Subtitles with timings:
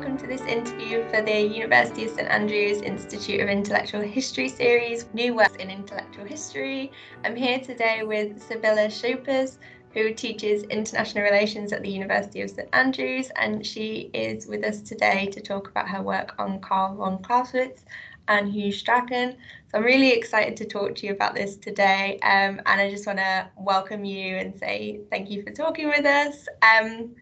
[0.00, 5.04] welcome to this interview for the University of St Andrews Institute of Intellectual History series,
[5.12, 6.90] New Works in Intellectual History.
[7.22, 9.58] I'm here today with Sibylle Scheipers,
[9.92, 14.80] who teaches international relations at the University of St Andrews, and she is with us
[14.80, 17.84] today to talk about her work on Carl von Clausewitz
[18.28, 19.36] and Hew Strachan.
[19.70, 23.06] So I'm really excited to talk to you about this today, um, and I just
[23.06, 26.48] want to welcome you and say thank you for talking with us.
[26.62, 27.16] Um,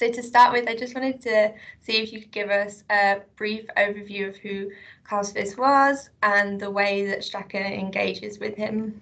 [0.00, 3.20] so to start with, I just wanted to see if you could give us a
[3.36, 4.70] brief overview of who
[5.04, 8.98] Clausewitz was and the way that Strachan engages with him.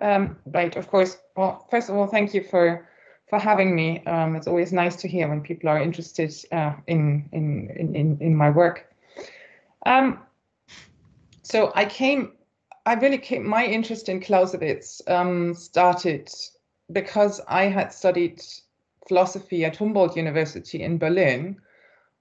[0.00, 1.18] Um, right, of course.
[1.36, 2.88] Well, first of all, thank you for
[3.30, 4.04] for having me.
[4.06, 8.34] Um, it's always nice to hear when people are interested uh, in, in, in in
[8.34, 8.92] my work.
[9.86, 10.18] Um,
[11.44, 12.32] so I came,
[12.86, 13.46] I really came.
[13.46, 16.28] My interest in Clausewitz um, started
[16.90, 18.42] because I had studied
[19.08, 21.56] philosophy at Humboldt University in Berlin,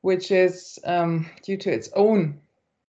[0.02, 2.40] which is, um, due to its own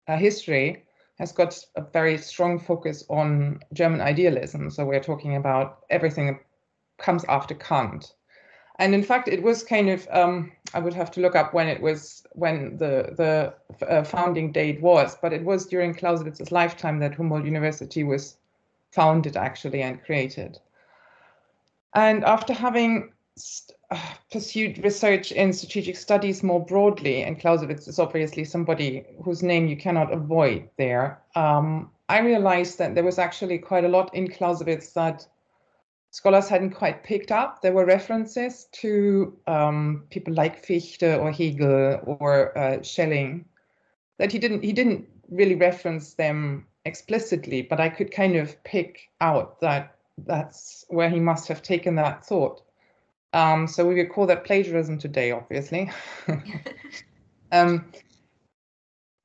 [0.08, 0.86] uh, history,
[1.20, 4.72] has got a very strong focus on German idealism.
[4.72, 6.40] So we're talking about everything that
[6.98, 8.14] comes after Kant.
[8.80, 11.68] And in fact, it was kind of, um, I would have to look up when
[11.68, 16.98] it was, when the, the uh, founding date was, but it was during Clausewitz's lifetime
[17.00, 18.38] that Humboldt University was
[18.92, 20.58] founded actually and created.
[21.94, 23.12] And after having
[24.32, 29.78] pursued research in strategic studies more broadly, and Clausewitz is obviously somebody whose name you
[29.78, 34.92] cannot avoid there, um, I realized that there was actually quite a lot in Clausewitz
[34.94, 35.26] that
[36.10, 37.62] scholars hadn't quite picked up.
[37.62, 43.46] There were references to um, people like Fichte or Hegel or uh, Schelling
[44.18, 49.10] that he didn't he didn't really reference them explicitly, but I could kind of pick
[49.22, 52.62] out that that's where he must have taken that thought.
[53.34, 55.90] Um, so we would call that plagiarism today, obviously.
[57.52, 57.86] um,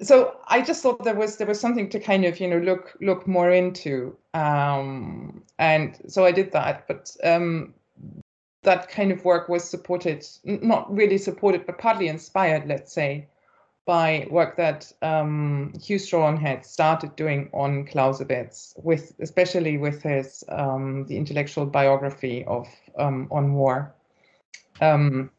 [0.01, 2.97] so I just thought there was there was something to kind of you know look
[3.01, 6.87] look more into, um, and so I did that.
[6.87, 7.75] But um,
[8.63, 13.29] that kind of work was supported, not really supported, but partly inspired, let's say,
[13.87, 20.45] by work that um, Hew Strachan had started doing on Clausewitz, with especially with his
[20.51, 22.69] um, the intellectual biography of
[22.99, 23.96] um, on war
[24.81, 25.31] um,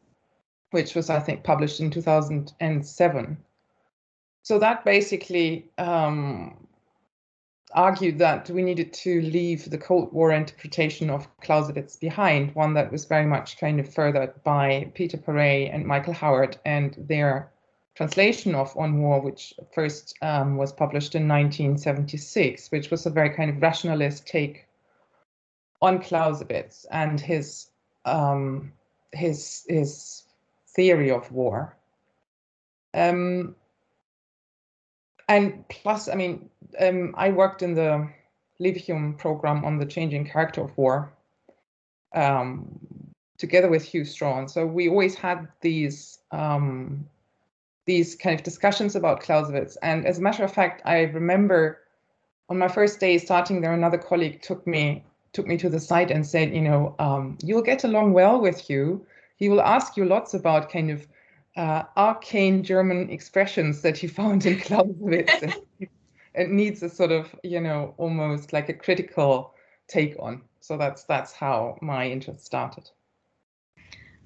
[0.70, 3.38] which was, I think, published in 2007.
[4.42, 6.66] So that basically um,
[7.74, 12.90] argued that we needed to leave the Cold War interpretation of Clausewitz behind, one that
[12.90, 17.52] was very much kind of furthered by Peter Paret and Michael Howard and their
[17.94, 23.30] translation of On War, which first um, was published in 1976, which was a very
[23.30, 24.66] kind of rationalist take
[25.82, 27.70] on Clausewitz and his
[28.04, 28.72] um,
[29.12, 30.24] his his
[30.68, 31.76] theory of war.
[32.94, 33.54] Um,
[35.28, 36.48] and plus, I mean,
[36.80, 38.08] um, I worked in the
[38.60, 41.12] Leverhulme program on the changing character of war
[42.14, 42.80] um,
[43.36, 44.48] together with Hew Strachan.
[44.48, 47.06] So we always had these um,
[47.86, 49.76] these kind of discussions about Clausewitz.
[49.76, 51.80] And as a matter of fact, I remember
[52.50, 56.10] on my first day starting there, another colleague took me took me to the site
[56.10, 59.06] and said, you know, um, you'll get along well with you.
[59.36, 61.06] He will ask you lots about kind of
[61.56, 65.44] uh, arcane German expressions that he found in Clausewitz.
[66.34, 69.54] it needs a sort of, you know, almost like a critical
[69.86, 70.42] take on.
[70.60, 72.90] So that's that's how my interest started.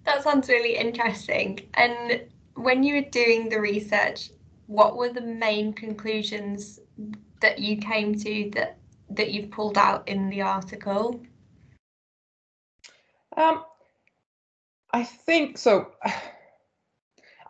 [0.05, 1.61] That sounds really interesting.
[1.75, 2.23] And
[2.55, 4.31] when you were doing the research,
[4.67, 6.81] what were the main conclusions
[7.41, 8.79] that you came to that
[9.17, 11.21] that you've pulled out in the article?
[13.37, 13.65] Um,
[14.93, 15.93] I think so.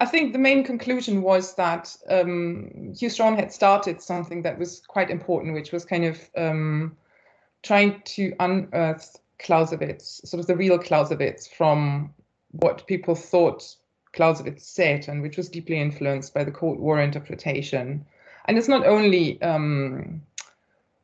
[0.00, 4.82] I think the main conclusion was that um, Hew Strachan had started something that was
[4.88, 6.96] quite important, which was kind of um,
[7.62, 12.12] trying to unearth Clausewitz, sort of the real Clausewitz, from
[12.50, 13.76] what people thought
[14.12, 18.04] Clausewitz said, and which was deeply influenced by the Cold War interpretation.
[18.46, 20.22] And it's not only um,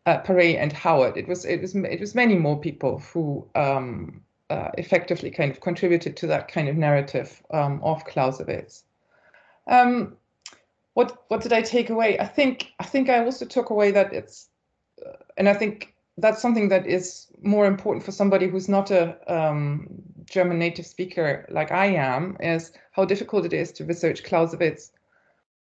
[0.08, 1.16] uh, and Howard.
[1.16, 5.60] It was it was it was many more people who um, uh, effectively kind of
[5.60, 8.84] contributed to that kind of narrative um, of Clausewitz.
[9.66, 10.16] Um,
[10.94, 12.18] what what did I take away?
[12.18, 14.48] I think I think I also took away that it's,
[15.04, 19.16] uh, and I think that's something that is more important for somebody who's not a
[19.32, 19.88] um,
[20.24, 24.90] German native speaker like I am, is how difficult it is to research Clausewitz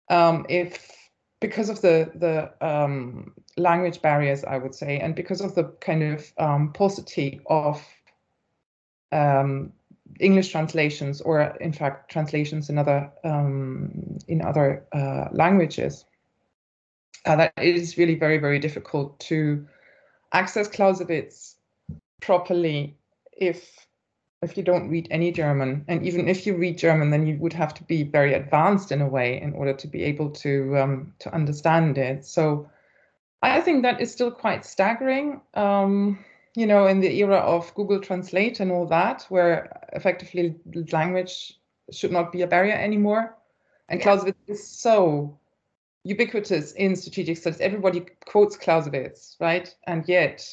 [0.08, 1.05] um, if
[1.40, 6.02] because of the the um, language barriers, I would say, and because of the kind
[6.02, 7.82] of um, paucity of
[9.12, 9.72] um,
[10.20, 16.04] English translations or in fact translations in other um, in other uh, languages.
[17.24, 19.66] Uh, that it is really very very difficult to
[20.32, 21.56] access Clausewitz
[22.20, 22.96] properly
[23.32, 23.86] if
[24.42, 27.54] if you don't read any German, and even if you read German, then you would
[27.54, 31.14] have to be very advanced in a way in order to be able to um,
[31.20, 32.24] to understand it.
[32.24, 32.68] So
[33.42, 35.40] I think that is still quite staggering.
[35.54, 36.24] Um,
[36.54, 40.56] you know, in the era of Google Translate and all that, where effectively
[40.90, 41.54] language
[41.92, 43.36] should not be a barrier anymore.
[43.88, 44.04] And yeah.
[44.04, 45.38] Clausewitz is so
[46.02, 47.60] ubiquitous in strategic studies.
[47.60, 49.72] Everybody quotes Clausewitz, right?
[49.86, 50.48] And yet,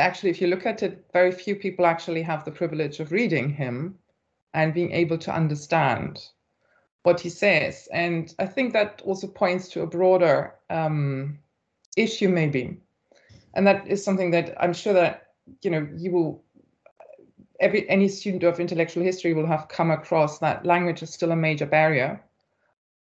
[0.00, 3.50] actually, if you look at it, very few people actually have the privilege of reading
[3.50, 3.98] him
[4.54, 6.22] and being able to understand
[7.02, 7.88] what he says.
[7.92, 11.38] And I think that also points to a broader um,
[11.96, 12.78] issue, maybe,
[13.54, 15.28] and that is something that I'm sure that
[15.62, 16.44] you know you will
[17.58, 21.36] every any student of intellectual history will have come across that language is still a
[21.36, 22.22] major barrier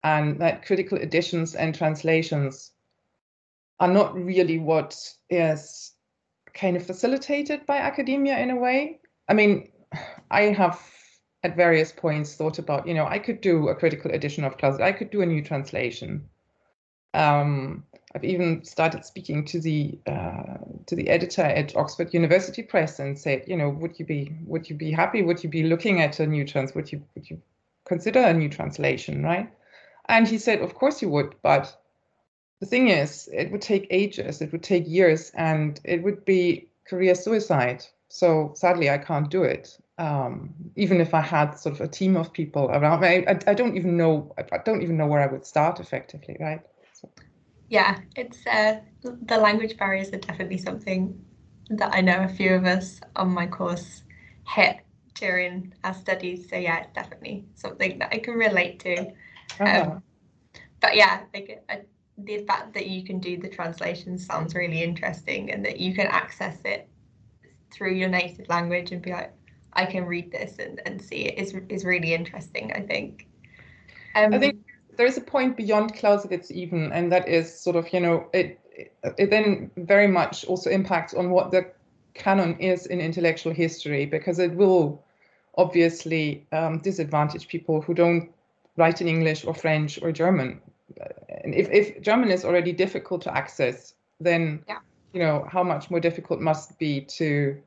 [0.04, 2.72] and that critical editions and translations
[3.80, 4.96] are not really what
[5.30, 5.92] is
[6.54, 8.98] kind of facilitated by academia in a way
[9.28, 9.68] i mean
[10.30, 10.80] i have
[11.44, 14.80] at various points thought about you know i could do a critical edition of class
[14.80, 16.28] i could do a new translation
[17.14, 17.84] um,
[18.14, 23.18] I've even started speaking to the uh, to the editor at Oxford University Press and
[23.18, 25.22] said, you know, would you be would you be happy?
[25.22, 26.74] Would you be looking at a new trans?
[26.74, 27.40] Would you would you
[27.84, 29.50] consider a new translation, right?
[30.08, 31.76] And he said, of course you would, but
[32.60, 36.68] the thing is, it would take ages, it would take years, and it would be
[36.86, 37.84] career suicide.
[38.08, 39.78] So sadly, I can't do it.
[39.98, 43.54] Um, even if I had sort of a team of people around me, I, I
[43.54, 44.34] don't even know.
[44.38, 46.60] I don't even know where I would start effectively, right?
[46.94, 47.10] So
[47.68, 51.20] yeah, it's uh, the language barriers are definitely something
[51.70, 54.02] that I know a few of us on my course
[54.46, 54.78] hit
[55.14, 56.48] during our studies.
[56.48, 59.12] So yeah, it's definitely something that I can relate to.
[59.60, 59.90] Uh-huh.
[59.90, 60.02] Um,
[60.80, 61.64] but yeah, like
[62.18, 66.06] the fact that you can do the translation sounds really interesting, and that you can
[66.06, 66.88] access it
[67.70, 69.32] through your native language and be like,
[69.72, 72.72] I can read this and, and see it is is really interesting.
[72.72, 73.26] I think.
[74.14, 74.56] Um, I think
[74.96, 78.58] there is a point beyond Clausewitz even, and that is sort of, you know, it,
[79.16, 81.70] it then very much also impacts on what the
[82.14, 85.04] canon is in intellectual history, because it will
[85.56, 88.30] obviously um, disadvantage people who don't
[88.76, 90.60] write in English or French or German.
[91.44, 94.78] And if, if German is already difficult to access, then yeah.
[95.12, 97.60] you know how much more difficult must be to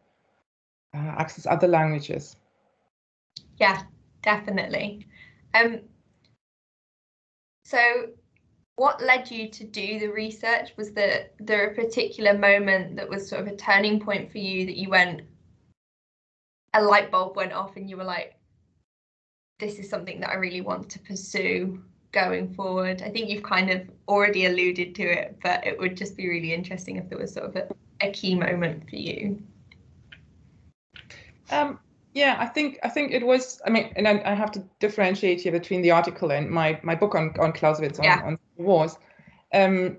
[0.93, 2.35] uh, access other languages.
[3.57, 3.81] Yeah,
[4.23, 5.07] definitely.
[5.53, 5.81] Um,
[7.65, 8.07] so,
[8.75, 10.71] what led you to do the research?
[10.77, 14.65] Was there there a particular moment that was sort of a turning point for you
[14.65, 15.21] that you went,
[16.73, 18.33] a light bulb went off, and you were like,
[19.59, 23.01] "This is something that I really want to pursue." Going forward?
[23.01, 26.53] I think you've kind of already alluded to it, but it would just be really
[26.53, 27.67] interesting if there was sort of a,
[28.01, 29.41] a key moment for you.
[31.51, 31.79] Um,
[32.13, 33.61] yeah, I think I think it was.
[33.65, 36.95] I mean, and I, I, have to differentiate here between the article and my my
[36.95, 38.21] book on on Clausewitz on, yeah.
[38.23, 38.97] on wars.
[39.53, 39.97] Um,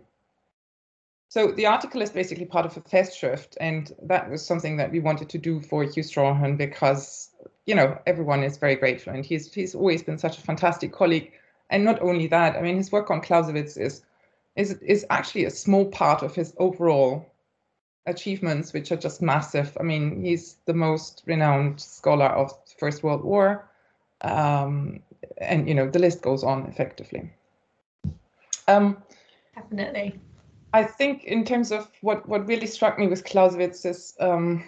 [1.28, 5.00] so the article is basically part of a Festschrift, and that was something that we
[5.00, 7.30] wanted to do for Hew Strachan because
[7.64, 11.32] you know everyone is very grateful, and he's he's always been such a fantastic colleague.
[11.72, 14.02] And not only that, I mean, his work on Clausewitz is
[14.56, 17.26] is is actually a small part of his overall
[18.04, 19.74] achievements, which are just massive.
[19.80, 23.70] I mean, he's the most renowned scholar of the First World War,
[24.20, 25.00] um,
[25.38, 27.32] and you know the list goes on effectively.
[28.68, 29.02] Um,
[29.54, 30.20] Definitely.
[30.74, 34.62] I think in terms of what what really struck me with Clausewitz is, um,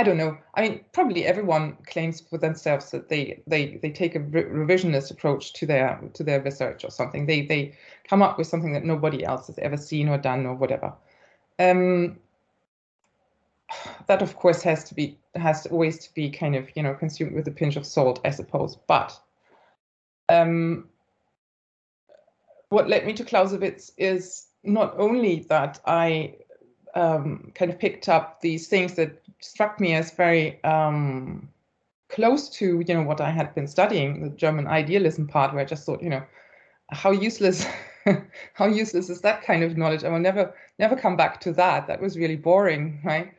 [0.00, 0.38] I don't know.
[0.54, 5.10] I mean, probably everyone claims for themselves that they they they take a re- revisionist
[5.10, 7.26] approach to their to their research or something.
[7.26, 7.74] They they
[8.08, 10.94] come up with something that nobody else has ever seen or done or whatever.
[11.58, 12.18] Um,
[14.06, 16.94] that of course has to be has to always to be kind of you know
[16.94, 18.78] consumed with a pinch of salt, I suppose.
[18.86, 19.20] But
[20.30, 20.88] um,
[22.70, 26.36] what led me to Clausewitz is not only that I
[26.94, 31.48] um, kind of picked up these things that struck me as very um,
[32.08, 35.66] close to you know what I had been studying, the German idealism part, where I
[35.66, 36.22] just thought you know
[36.90, 37.66] how useless
[38.54, 40.04] how useless is that kind of knowledge?
[40.04, 41.86] I will never never come back to that.
[41.86, 43.32] That was really boring, right?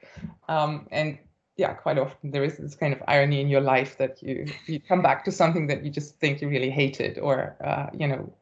[0.47, 1.17] Um, and
[1.57, 4.79] yeah, quite often there is this kind of irony in your life that you you
[4.79, 8.33] come back to something that you just think you really hated or uh, you know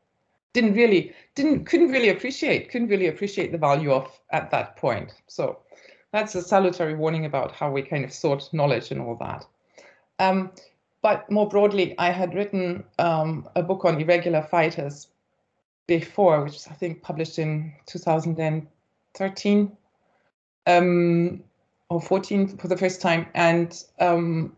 [0.54, 5.14] didn't really didn't couldn't really appreciate couldn't really appreciate the value of at that point.
[5.28, 5.60] So
[6.12, 9.46] that's a salutary warning about how we kind of sort knowledge and all that.
[10.18, 10.52] Um,
[11.02, 15.08] but more broadly, I had written um, a book on irregular fighters
[15.88, 19.78] before, which was, I think, published in 2013
[20.68, 21.44] um,
[21.90, 23.28] or 14 for the first time.
[23.34, 24.56] And um,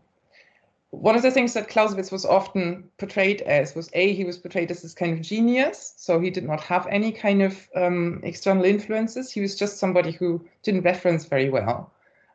[0.92, 4.70] one of the things that Clausewitz was often portrayed as was A, he was portrayed
[4.70, 5.94] as this kind of genius.
[5.96, 9.32] So he did not have any kind of um, external influences.
[9.32, 11.90] He was just somebody who didn't reference very well.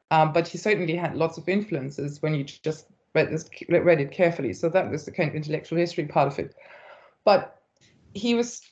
[0.09, 4.11] Um, but he certainly had lots of influences when you just read, this, read it
[4.11, 4.53] carefully.
[4.53, 6.55] So that was the kind of intellectual history part of it.
[7.25, 7.61] But
[8.15, 8.63] he was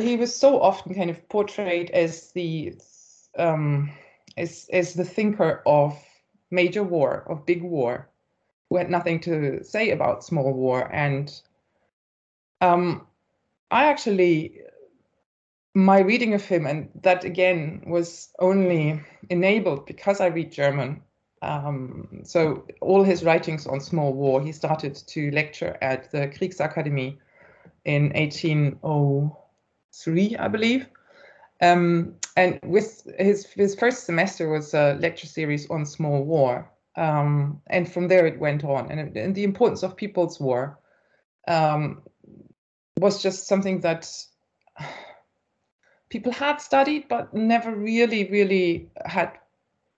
[0.00, 2.74] he was so often kind of portrayed as the
[3.36, 3.90] um,
[4.38, 6.02] as as the thinker of
[6.50, 8.08] major war, of big war,
[8.70, 10.88] who had nothing to say about small war.
[10.92, 11.32] And
[12.60, 13.06] um,
[13.70, 14.60] I actually,
[15.74, 21.02] my reading of him, and that again was only enabled because I read German.
[21.42, 27.18] Um, so all his writings on small war, he started to lecture at the Kriegsakademie
[27.84, 30.86] in 1803, I believe.
[31.62, 37.60] Um, and with his his first semester was a lecture series on small war, um,
[37.68, 38.90] and from there it went on.
[38.90, 40.78] And, and the importance of People's War
[41.48, 42.02] um,
[42.98, 44.10] was just something that
[46.08, 49.32] people had studied, but never really, really had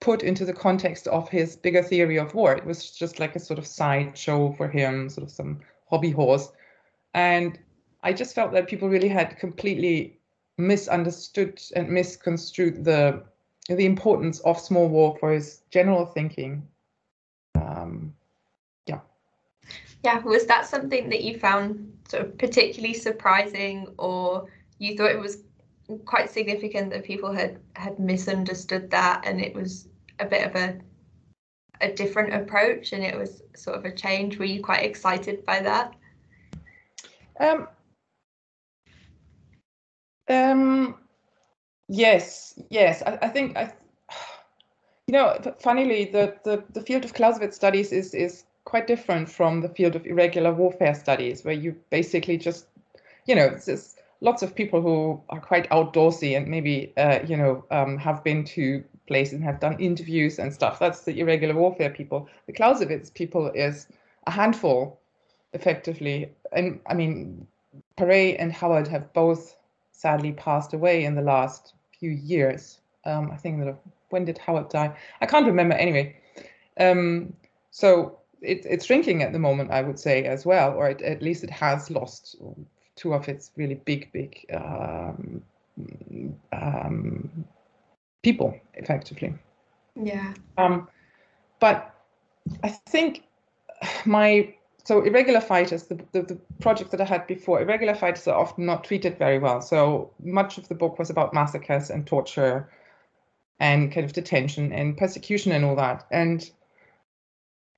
[0.01, 2.53] put into the context of his bigger theory of war.
[2.53, 6.51] It was just like a sort of sideshow for him, sort of some hobby horse.
[7.15, 7.59] And
[8.03, 10.19] I just felt that people really had completely
[10.59, 13.23] misunderstood and misconstrued the
[13.69, 16.67] the importance of small war for his general thinking.
[17.55, 18.13] Um,
[18.87, 19.01] yeah.
[20.03, 24.47] Yeah, was that something that you found sort of particularly surprising, or
[24.79, 25.45] you thought it was
[26.05, 30.81] quite significant that people had had misunderstood that, and it was a bit of a
[31.81, 34.39] a different approach, and it was sort of a change?
[34.39, 35.95] Were you quite excited by that?
[37.39, 37.69] Um,
[40.29, 40.97] um,
[41.89, 43.03] yes, yes.
[43.03, 43.73] I, I think I,
[45.07, 49.61] you know, funnily, the, the the field of Clausewitz studies is is quite different from
[49.61, 52.67] the field of irregular warfare studies, where you basically just,
[53.27, 57.65] you know, there's lots of people who are quite outdoorsy and maybe, uh, you know,
[57.71, 60.79] um, have been to places and have done interviews and stuff.
[60.79, 62.29] That's the irregular warfare people.
[62.47, 63.89] The Clausewitz people is
[64.27, 65.01] a handful,
[65.53, 66.33] effectively.
[66.53, 67.47] And I mean,
[67.97, 69.57] Paret and Howard have both
[69.91, 72.81] sadly passed away in the last few years.
[73.05, 73.77] Um, I think that
[74.11, 74.97] when did Howard die?
[75.21, 76.17] I can't remember anyway.
[76.79, 77.35] Um,
[77.71, 81.23] so it, it's shrinking at the moment, I would say as well, or it, at
[81.23, 82.37] least it has lost
[82.97, 85.43] two of its really big, big um,
[86.53, 87.45] um
[88.23, 89.35] people, effectively.
[89.95, 90.35] Yeah.
[90.59, 90.89] Um,
[91.61, 91.95] but
[92.63, 93.25] I think
[94.05, 98.39] my so irregular fighters, the, the, the, project that I had before, irregular fighters are
[98.39, 99.61] often not treated very well.
[99.61, 102.69] So much of the book was about massacres and torture
[103.61, 106.05] and kind of detention and persecution and all that.
[106.11, 106.51] And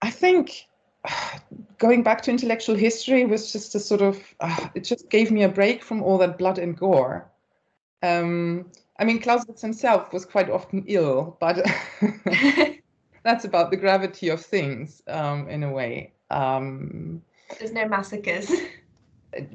[0.05, 0.67] I think
[1.79, 5.43] going back to intellectual history was just a sort of, uh, it just gave me
[5.45, 7.31] a break from all that blood and gore.
[8.03, 11.57] Um, I mean, Clausewitz himself was quite often ill, but
[13.23, 16.13] that's about the gravity of things um, in a way.
[16.31, 17.23] Um,
[17.59, 18.51] There's no massacres.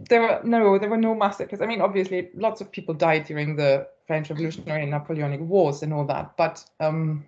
[0.10, 1.62] There were no, there were no massacres.
[1.62, 5.94] I mean, obviously, lots of people died during the French Revolutionary and Napoleonic Wars and
[5.94, 7.24] all that, but um,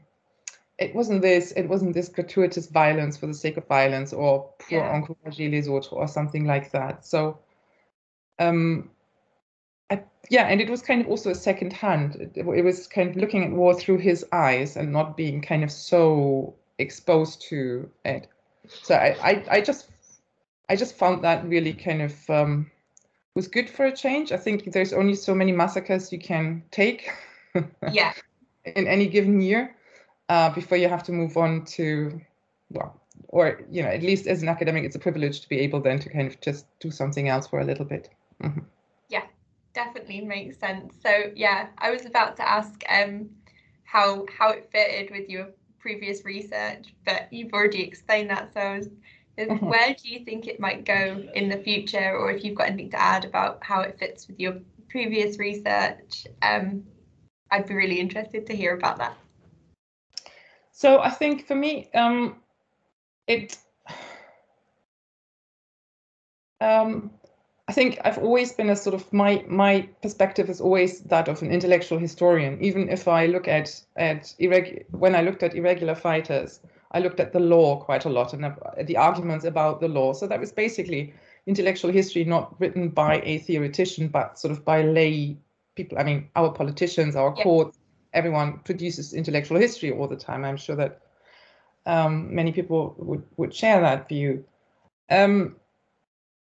[0.81, 1.51] it wasn't this.
[1.51, 4.95] It wasn't this gratuitous violence for the sake of violence, or pour yeah.
[4.95, 7.05] encourager les autres, or something like that.
[7.05, 7.39] So,
[8.39, 8.89] um,
[9.89, 12.15] I, yeah, and it was kind of also a second hand.
[12.15, 15.63] It, it was kind of looking at war through his eyes and not being kind
[15.63, 18.27] of so exposed to it
[18.67, 19.89] so I, I, I just
[20.69, 22.71] I just found that really kind of um,
[23.35, 24.31] was good for a change.
[24.31, 27.11] I think there's only so many massacres you can take.
[27.91, 28.13] yeah.
[28.63, 29.75] In any given year,
[30.31, 32.21] uh, before you have to move on to,
[32.69, 35.81] well, or you know, at least as an academic, it's a privilege to be able
[35.81, 38.07] then to kind of just do something else for a little bit.
[38.41, 38.61] Mm-hmm.
[39.09, 39.25] Yeah,
[39.73, 40.95] definitely makes sense.
[41.03, 43.29] So yeah, I was about to ask um,
[43.83, 48.53] how how it fitted with your previous research, but you've already explained that.
[48.53, 48.87] So, was,
[49.37, 49.65] mm-hmm.
[49.65, 52.91] where do you think it might go in the future, or if you've got anything
[52.91, 54.55] to add about how it fits with your
[54.87, 56.25] previous research?
[56.41, 56.85] Um,
[57.51, 59.17] I'd be really interested to hear about that.
[60.71, 62.37] So, I think for me, um,
[63.27, 63.57] it.
[66.59, 67.11] Um,
[67.67, 71.41] I think I've always been a sort of my my perspective is always that of
[71.41, 72.61] an intellectual historian.
[72.61, 76.59] Even if I look at at irreg- when I looked at irregular fighters,
[76.91, 78.43] I looked at the law quite a lot and
[78.85, 80.13] the arguments about the law.
[80.13, 81.13] So that was basically
[81.47, 85.37] intellectual history not written by a theoretician, but sort of by lay
[85.75, 85.97] people.
[85.97, 87.43] I mean, our politicians, our yeah.
[87.43, 87.77] courts,
[88.13, 90.43] everyone produces intellectual history all the time.
[90.43, 91.01] I'm sure that
[91.85, 94.45] um, many people would, would share that view.
[95.09, 95.55] Um,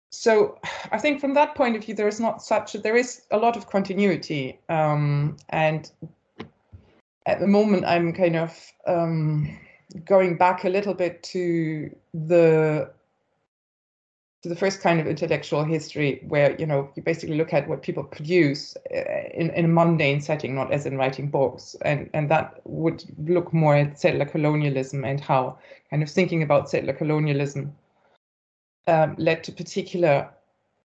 [0.09, 0.59] so
[0.91, 3.37] I think from that point of view, there is not such a, there is a
[3.37, 5.89] lot of continuity, um, and
[7.25, 8.55] at the moment I'm kind of
[8.85, 9.57] um,
[10.05, 12.91] going back a little bit to the
[14.43, 17.81] to the first kind of intellectual history where you know you basically look at what
[17.81, 22.29] people produce uh, in, in a mundane setting not as in writing books and and
[22.29, 25.57] that would look more at settler colonialism and how
[25.89, 27.73] kind of thinking about settler colonialism
[28.87, 30.29] um, led to particular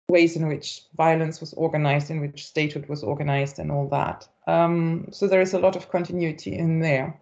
[0.08, 4.26] ways in which violence was organized, in which statehood was organized, and all that.
[4.46, 7.18] Um, so there is a lot of continuity in there.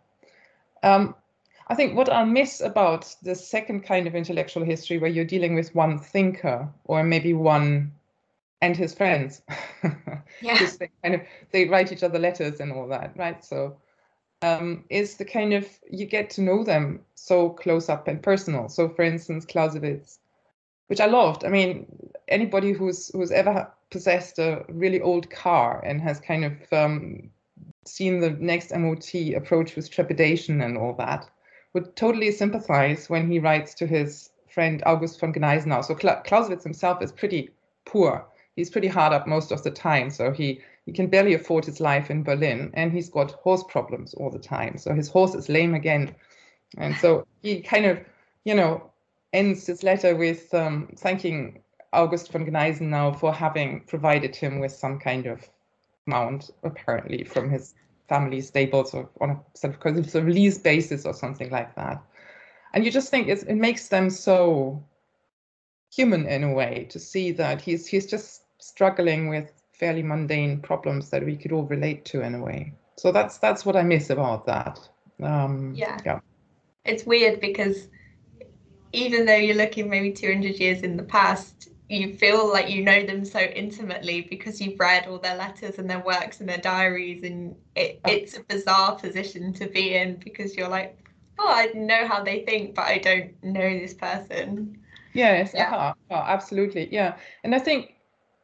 [0.83, 1.15] Um,
[1.69, 5.55] I think what I'll miss about the second kind of intellectual history, where you're dealing
[5.55, 7.93] with one thinker or maybe one
[8.63, 9.43] and his friends,
[10.41, 13.45] yeah, they kind of they write each other letters and all that, right?
[13.45, 13.77] So
[14.43, 18.69] um, is the kind of you get to know them so close up and personal.
[18.69, 20.21] So, for instance, Clausewitz
[20.89, 21.45] which I loved.
[21.45, 21.87] I mean,
[22.29, 27.31] anybody who's who's ever possessed a really old car and has kind of um,
[27.85, 31.29] seen the next MOT approach with trepidation and all that
[31.77, 35.85] would totally sympathize when he writes to his friend August von Gneisenau.
[35.85, 37.51] So Clausewitz himself is pretty
[37.85, 38.27] poor.
[38.55, 40.09] He's pretty hard up most of the time.
[40.09, 44.15] So he, he can barely afford his life in Berlin and he's got horse problems
[44.15, 44.79] all the time.
[44.79, 46.15] So his horse is lame again.
[46.79, 48.01] And so he kind of,
[48.45, 48.91] you know,
[49.35, 51.61] ends his letter with um, thanking
[51.93, 55.47] August von Gneisenau for having provided him with some kind of
[56.07, 57.75] mount, apparently from his
[58.09, 62.03] family stables or on a sort of, sort of lease basis or something like that.
[62.73, 64.85] And you just think it makes them so
[65.93, 71.11] human in a way to see that he's he's just struggling with fairly mundane problems
[71.11, 72.73] that we could all relate to in a way.
[72.97, 74.79] So that's that's what I miss about that.
[75.23, 75.99] Um, yeah.
[76.05, 76.21] yeah.
[76.85, 77.89] It's weird because
[78.93, 83.05] even though you're looking maybe 200 years in the past, you feel like you know
[83.05, 87.23] them so intimately because you've read all their letters and their works and their diaries
[87.23, 90.99] and it, it's a bizarre position to be in because you're like
[91.39, 94.79] oh i know how they think but i don't know this person
[95.15, 95.73] yes yeah.
[95.73, 95.95] uh-huh.
[96.11, 97.95] oh, absolutely yeah and i think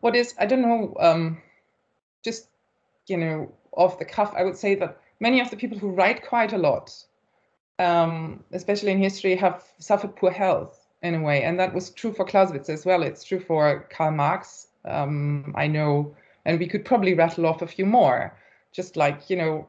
[0.00, 1.42] what is i don't know um
[2.24, 2.48] just
[3.08, 6.26] you know off the cuff i would say that many of the people who write
[6.26, 6.92] quite a lot
[7.78, 11.42] um, especially in history, have suffered poor health in a way.
[11.42, 13.02] And that was true for Clausewitz as well.
[13.02, 14.68] It's true for Karl Marx.
[14.84, 18.36] Um, I know, and we could probably rattle off a few more,
[18.72, 19.68] just like, you know,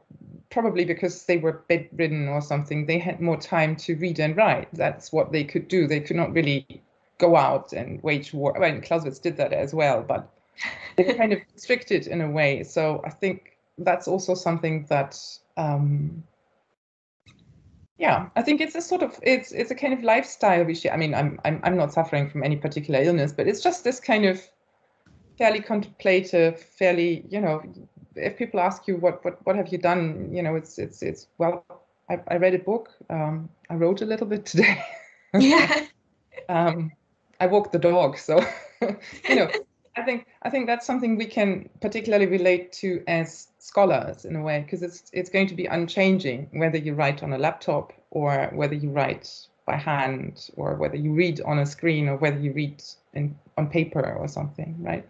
[0.50, 4.69] probably because they were bedridden or something, they had more time to read and write.
[4.74, 5.88] That's what they could do.
[5.88, 6.82] They could not really
[7.17, 8.56] go out and wage war.
[8.60, 10.30] Well, Clausewitz did that as well, but
[10.96, 12.63] they kind of restricted in a way.
[12.63, 15.19] So I think that's also something that
[15.58, 16.24] um,
[17.97, 20.93] yeah i think it's a sort of it's it's a kind of lifestyle we share
[20.93, 23.99] i mean i'm i'm, I'm not suffering from any particular illness but it's just this
[23.99, 24.41] kind of
[25.38, 27.62] fairly contemplative fairly you know
[28.15, 31.27] if people ask you what what what have you done you know it's it's it's
[31.38, 31.65] well
[32.10, 34.84] i, I read a book um, i wrote a little bit today.
[35.38, 35.86] Yeah.
[36.49, 36.91] Um,
[37.39, 38.43] i walked the dog so
[39.29, 39.49] you know
[39.95, 44.41] I think I think that's something we can particularly relate to as scholars in a
[44.41, 48.52] way because it's it's going to be unchanging whether you write on a laptop or
[48.54, 49.30] whether you write
[49.65, 53.69] by hand or whether you read on a screen or whether you read in on
[53.69, 55.08] paper or something, right?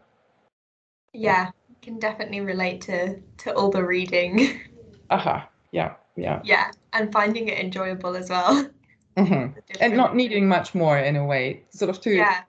[1.13, 1.49] Yeah,
[1.81, 4.61] can definitely relate to to all the reading.
[5.09, 5.45] Aha, uh-huh.
[5.71, 6.39] yeah, yeah.
[6.43, 8.69] Yeah, and finding it enjoyable as well.
[9.17, 9.59] Mm-hmm.
[9.79, 12.43] And not needing much more in a way, sort of to yeah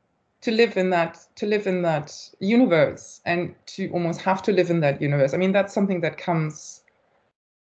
[0.45, 4.69] to live in that to live in that universe and to almost have to live
[4.69, 5.33] in that universe.
[5.33, 6.83] I mean that's something that comes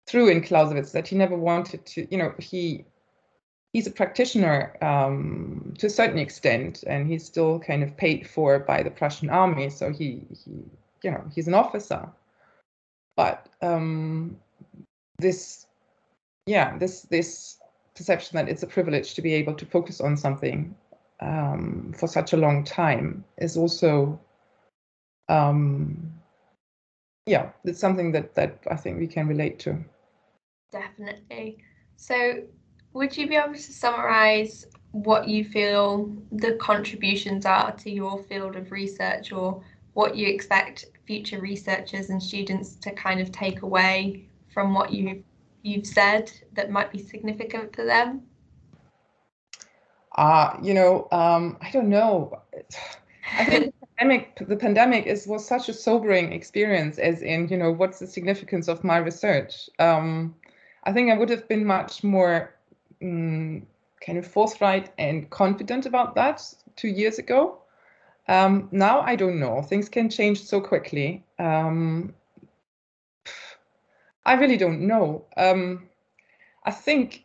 [0.09, 2.87] through in clausewitz that he never wanted to you know he
[3.75, 8.59] he's a practitioner um, to a certain extent and he's still kind of paid for
[8.59, 10.65] by the prussian army so he he
[11.03, 12.09] you know he's an officer.
[13.15, 14.39] But um,
[15.19, 15.67] this
[16.47, 17.59] yeah this this
[17.95, 20.75] perception that it's a privilege to be able to focus on something
[21.21, 24.19] um, for such a long time is also
[25.29, 26.13] um,
[27.27, 29.79] yeah it's something that that i think we can relate to.
[30.73, 31.59] Definitely.
[31.97, 32.43] So
[32.93, 38.57] would you be able to summarize what you feel the contributions are to your field
[38.57, 44.29] of research or what you expect future researchers and students to kind of take away
[44.53, 45.23] from what you've
[45.63, 48.23] you've said that might be significant for them
[50.21, 52.43] Uh, you know, um, I don't know.
[53.39, 56.99] I think the pandemic, the pandemic is was such a sobering experience.
[56.99, 59.71] As in, you know, what's the significance of my research?
[59.79, 60.35] Um,
[60.85, 62.55] I think I would have been much more
[63.01, 63.67] um,
[64.05, 66.43] kind of forthright and confident about that
[66.77, 67.57] two years ago.
[68.29, 69.63] Um, now I don't know.
[69.63, 71.25] Things can change so quickly.
[71.39, 72.13] Um,
[74.27, 75.25] I really don't know.
[75.39, 75.89] Um,
[76.65, 77.25] I think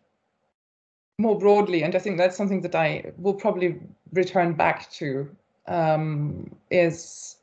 [1.17, 3.80] more broadly, and I think that's something that I will probably
[4.12, 5.30] return back to,
[5.67, 7.38] um, is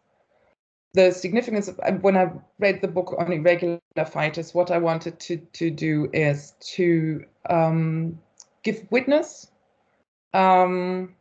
[0.95, 4.55] the significance of when I read the book on irregular fighters.
[4.55, 8.19] What I wanted to to do is to um,
[8.63, 9.51] give witness
[10.35, 11.15] um,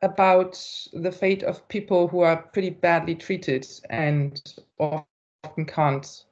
[0.00, 0.58] about
[0.92, 4.40] the fate of people who are pretty badly treated and
[4.78, 6.24] often can't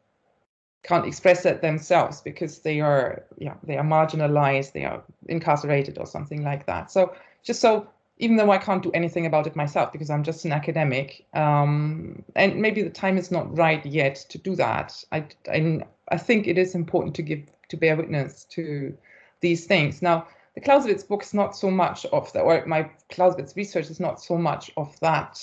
[0.82, 6.06] can't express it themselves because they are yeah they are marginalized they are incarcerated or
[6.06, 6.90] something like that.
[6.90, 7.88] So just so
[8.18, 12.22] even though i can't do anything about it myself because i'm just an academic um,
[12.36, 16.46] and maybe the time is not right yet to do that I, I i think
[16.46, 17.40] it is important to give
[17.70, 18.96] to bear witness to
[19.40, 20.02] these things.
[20.02, 24.00] Now the clausewitz book is not so much of the or my clausewitz research is
[24.00, 25.40] not so much of that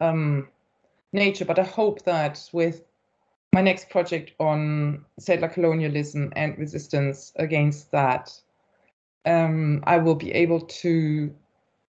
[0.00, 0.48] um,
[1.12, 2.84] nature but i hope that with
[3.52, 8.32] my next project on settler colonialism and resistance against that,
[9.26, 11.34] um, I will be able to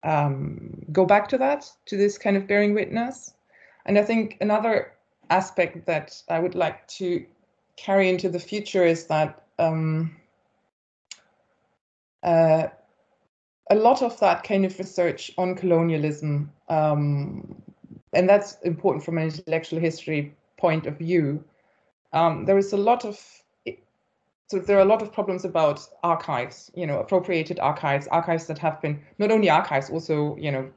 [0.02, 3.34] um, go back to that, to this kind of bearing witness.
[3.86, 4.92] And I think another
[5.30, 7.24] aspect that I would like to
[7.76, 10.16] carry into the future is that um,
[12.22, 12.68] uh,
[13.70, 17.54] a lot of that kind of research on colonialism, um,
[18.12, 21.44] and that's important from an intellectual history point of view,
[22.12, 23.18] um, there is a lot of
[24.48, 28.58] so there are a lot of problems about archives, you know, appropriated archives, archives that
[28.58, 30.70] have been not only archives, also you know,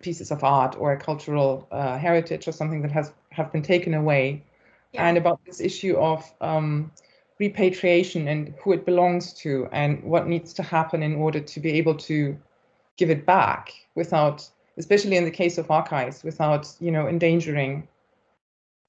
[0.00, 3.94] pieces of art or a cultural uh, heritage or something that has have been taken
[3.94, 4.42] away,
[4.92, 5.06] yeah.
[5.06, 6.90] and about this issue of um,
[7.38, 11.70] repatriation and who it belongs to and what needs to happen in order to be
[11.72, 12.36] able to
[12.96, 17.86] give it back without, especially in the case of archives, without you know endangering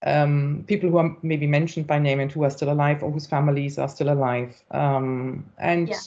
[0.06, 3.26] um, people who are maybe mentioned by name and who are still alive or whose
[3.26, 4.62] families are still alive.
[4.72, 6.00] Um, and yeah.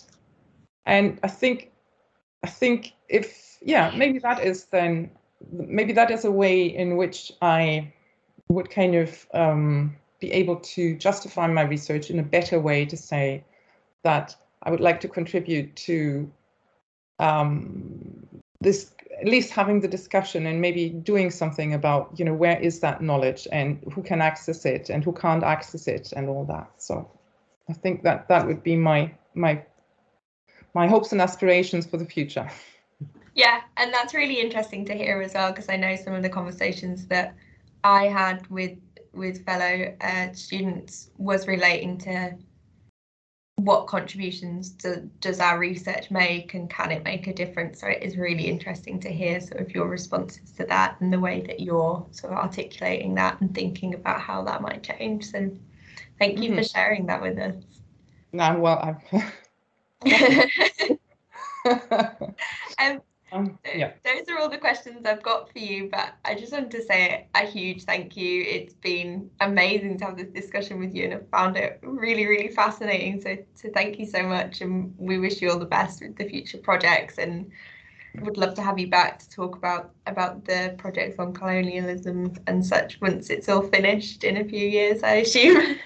[0.85, 1.73] and I think
[2.43, 5.11] I think if yeah maybe that is then
[5.51, 7.93] maybe that is a way in which I
[8.49, 12.97] would kind of um, be able to justify my research in a better way to
[12.97, 13.45] say
[14.03, 16.31] that I would like to contribute to
[17.19, 18.27] um,
[18.61, 22.81] this at least having the discussion and maybe doing something about you know where is
[22.81, 26.71] that knowledge and who can access it and who can't access it and all that.
[26.79, 27.11] So
[27.69, 29.63] i think that that would be my my
[30.75, 32.49] my hopes and aspirations for the future.
[33.35, 36.31] Yeah and that's really interesting to hear as well because i know some of the
[36.31, 37.35] conversations that
[37.85, 38.79] i had with
[39.13, 42.37] with fellow uh, students was relating to
[43.67, 47.81] what contributions do, does our research make and can it make a difference?
[47.81, 51.19] So it is really interesting to hear sort of your responses to that and the
[51.19, 55.29] way that you're sort of articulating that and thinking about how that might change.
[55.33, 55.51] So
[56.21, 56.59] thank you mm-hmm.
[56.59, 57.57] for sharing that with us.
[58.33, 59.03] No, well,
[62.79, 63.03] um,
[63.37, 63.93] um, yeah.
[64.05, 67.27] Those are all the questions I've got for you, but I just wanted to say
[67.35, 68.43] a huge thank you.
[68.43, 72.49] It's been amazing to have this discussion with you, and I've found it really, really
[72.49, 73.21] fascinating.
[73.21, 76.29] So, so thank you so much, and we wish you all the best with the
[76.29, 77.51] future projects, and
[78.21, 82.65] would love to have you back to talk about about the projects on colonialism and
[82.65, 85.77] such once it's all finished in a few years, I assume.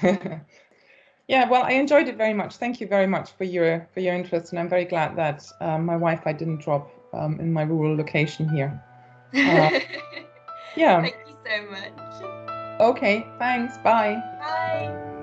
[1.28, 2.56] Yeah, well, I enjoyed it very much.
[2.56, 5.84] Thank you very much for your for your interest, and I'm very glad that um,
[5.84, 8.82] my Wi-Fi didn't drop um, in my rural location here.
[9.34, 9.78] Uh,
[10.76, 11.02] yeah.
[11.02, 12.80] Thank you so much.
[12.80, 13.26] Okay.
[13.38, 13.76] Thanks.
[13.78, 14.14] Bye.
[14.40, 15.14] Bye.